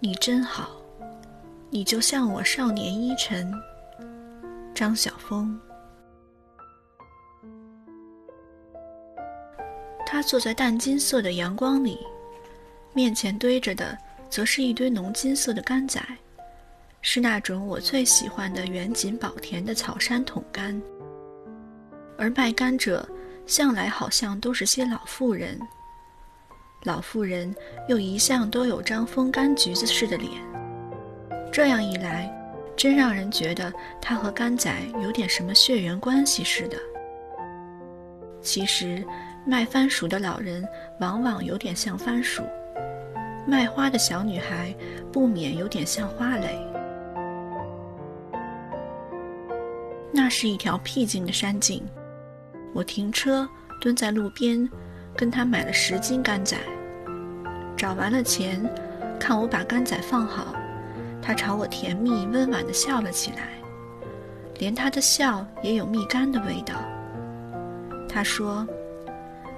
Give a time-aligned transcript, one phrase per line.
[0.00, 0.70] 你真好，
[1.70, 3.52] 你就像我少年依晨。
[4.72, 5.58] 张晓峰。
[10.06, 11.98] 他坐在淡金色的阳光里，
[12.94, 13.98] 面前堆着的
[14.30, 16.00] 则是一堆浓金色的甘仔，
[17.02, 20.80] 是那种我最喜欢的远景宝田的草山桶干。
[22.16, 23.06] 而卖甘者
[23.46, 25.58] 向来好像都是些老妇人。
[26.84, 27.52] 老妇人
[27.88, 30.30] 又一向都有张风干橘子似的脸，
[31.52, 32.32] 这样一来，
[32.76, 36.76] 真让人觉得她和甘仔有点什么血缘关系似的。
[38.40, 39.04] 其实，
[39.44, 40.66] 卖番薯的老人
[41.00, 42.44] 往往有点像番薯，
[43.44, 44.72] 卖花的小女孩
[45.12, 46.64] 不免有点像花蕾。
[50.12, 51.82] 那是一条僻静的山径，
[52.72, 53.48] 我停车
[53.80, 54.68] 蹲在路边。
[55.18, 56.56] 跟他买了十斤干仔，
[57.76, 58.64] 找完了钱，
[59.18, 60.54] 看我把干仔放好，
[61.20, 63.48] 他朝我甜蜜温婉地笑了起来，
[64.60, 66.76] 连他的笑也有蜜柑的味道。
[68.08, 68.64] 他说：“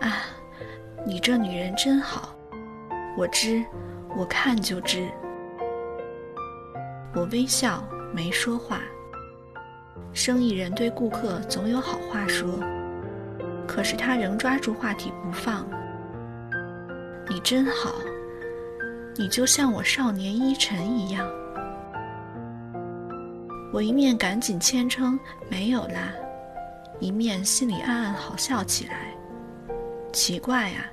[0.00, 0.26] 啊，
[1.06, 2.36] 你这女人真好，
[3.16, 3.64] 我知，
[4.14, 5.08] 我看就知。”
[7.16, 7.82] 我微笑
[8.12, 8.82] 没说话。
[10.12, 12.60] 生意人对顾客总有好话说。
[13.66, 15.66] 可是他仍抓住话题不放。
[17.28, 17.94] 你真好，
[19.16, 21.28] 你就像我少年依晨一样。
[23.72, 25.18] 我一面赶紧谦称
[25.50, 26.12] 没有啦，
[27.00, 29.14] 一面心里暗暗好笑起来。
[30.12, 30.86] 奇怪啊，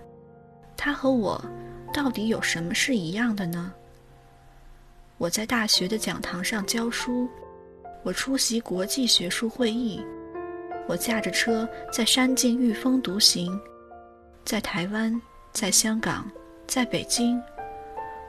[0.75, 1.41] 他和我
[1.93, 3.71] 到底有什么是一样的呢？
[5.19, 7.29] 我在大学的讲堂上教书，
[8.03, 10.03] 我出席国际学术会议。
[10.87, 13.59] 我驾着车在山径御风独行，
[14.43, 15.19] 在台湾，
[15.51, 16.29] 在香港，
[16.67, 17.41] 在北京，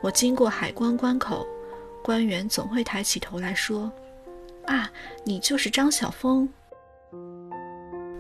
[0.03, 1.47] 我经过海关关口，
[2.03, 3.91] 官员总会抬起头来说
[4.67, 4.91] ：“啊，
[5.25, 6.49] 你就是张晓峰。”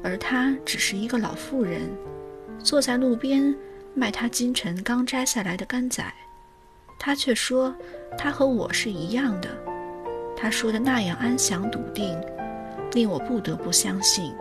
[0.03, 1.89] 而他只是一个老妇人，
[2.59, 3.55] 坐在路边
[3.95, 6.05] 卖他今晨刚摘下来的干仔，
[6.99, 7.75] 他却说
[8.19, 9.49] 他和我是一样的，
[10.37, 12.21] 他说的那样安详笃定。
[12.95, 14.33] 令我不得不相信。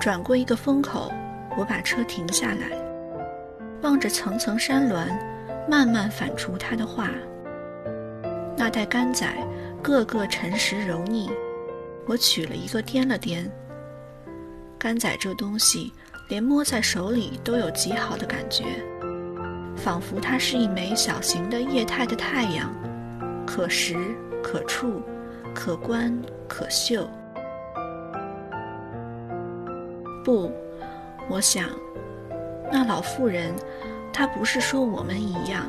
[0.00, 1.12] 转过一个风口，
[1.58, 2.70] 我把车停下来，
[3.82, 5.08] 望着层层山峦，
[5.68, 7.10] 慢慢反刍他的话。
[8.56, 9.26] 那袋干仔
[9.82, 11.30] 个个沉实柔腻，
[12.06, 13.44] 我取了一个掂了掂。
[14.78, 15.92] 干仔这东西，
[16.28, 18.64] 连摸在手里都有极好的感觉，
[19.74, 22.70] 仿佛它是一枚小型的液态的太阳，
[23.46, 23.96] 可食
[24.42, 25.02] 可触。
[25.54, 26.12] 可观
[26.48, 27.08] 可嗅。
[30.24, 30.50] 不，
[31.28, 31.68] 我想，
[32.72, 33.54] 那老妇人，
[34.12, 35.66] 她不是说我们一样，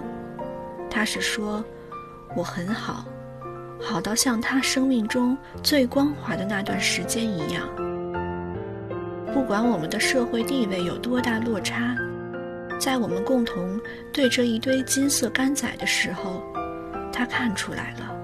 [0.89, 1.63] 她是说，
[2.35, 3.05] 我很好，
[3.81, 7.69] 好到像她生命中最光滑的那段时间一样。
[9.33, 11.95] 不管我们的社会地位有多大落差，
[12.79, 13.79] 在我们共同
[14.13, 16.41] 对这一堆金色干仔的时候，
[17.11, 18.14] 她看出来了。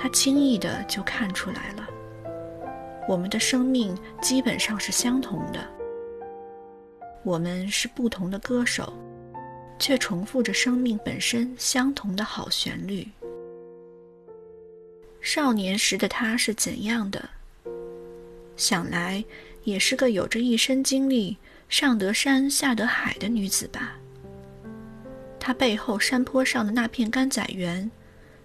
[0.00, 1.88] 他轻易的就看出来了，
[3.08, 5.58] 我们的生命基本上是相同的。
[7.24, 8.92] 我们是不同的歌手，
[9.76, 13.06] 却重复着生命本身相同的好旋律。
[15.20, 17.28] 少年时的她是怎样的？
[18.56, 19.22] 想来
[19.64, 21.36] 也是个有着一身经历、
[21.68, 23.98] 上得山下得海的女子吧。
[25.40, 27.90] 她背后山坡上的那片甘仔园。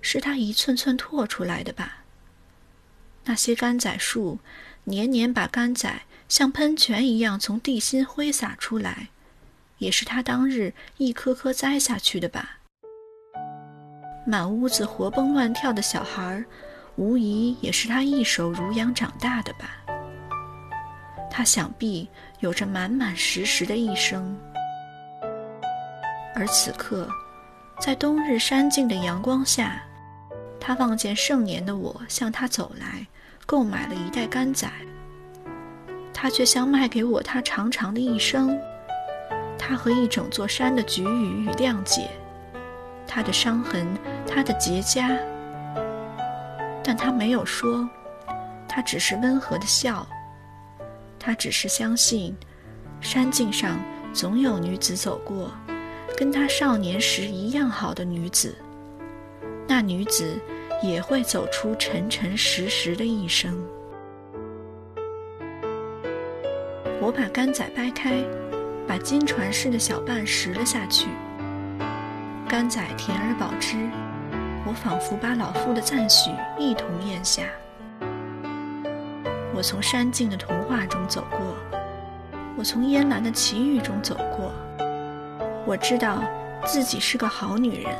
[0.03, 2.03] 是他一寸寸拓出来的吧？
[3.23, 4.39] 那些甘仔树，
[4.83, 9.07] 年年把甘仔像喷泉一样从地心挥洒出来，
[9.77, 12.57] 也是他当日一颗颗栽下去的吧？
[14.27, 16.43] 满屋子活蹦乱跳的小孩，
[16.97, 19.79] 无疑也是他一手濡养长大的吧？
[21.31, 22.09] 他想必
[22.41, 24.37] 有着满满实实的一生，
[26.35, 27.07] 而此刻，
[27.79, 29.81] 在冬日山静的阳光下。
[30.65, 33.05] 他望见盛年的我向他走来，
[33.45, 34.71] 购买了一袋干仔。
[36.13, 38.57] 他却像卖给我他长长的一生，
[39.59, 42.09] 他和一整座山的菊雨与谅解，
[43.05, 43.85] 他的伤痕，
[44.25, 45.19] 他的结痂。
[46.81, 47.85] 但他没有说，
[48.65, 50.07] 他只是温和的笑。
[51.19, 52.33] 他只是相信，
[53.01, 53.77] 山径上
[54.13, 55.51] 总有女子走过，
[56.15, 58.55] 跟他少年时一样好的女子。
[59.67, 60.39] 那女子。
[60.83, 63.57] 也会走出沉沉实实的一生。
[67.01, 68.21] 我把干仔掰开，
[68.85, 71.07] 把金船似的小瓣拾了下去。
[72.49, 73.77] 甘仔甜而饱之，
[74.67, 77.43] 我仿佛把老妇的赞许一同咽下。
[79.55, 81.39] 我从山境的童话中走过，
[82.57, 84.51] 我从烟岚的奇遇中走过。
[85.65, 86.21] 我知道
[86.65, 87.95] 自己是个好女人，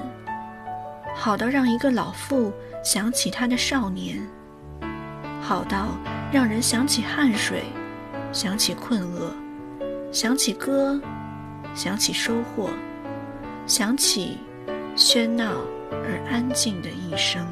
[1.15, 2.51] 好到让一个老妇
[2.83, 4.19] 想起她的少年，
[5.42, 5.98] 好到
[6.31, 7.63] 让人想起汗水，
[8.31, 9.31] 想起困厄，
[10.12, 11.00] 想起歌，
[11.74, 12.69] 想起收获，
[13.65, 14.38] 想起
[14.95, 15.54] 喧闹
[15.92, 17.45] 而安静的一生。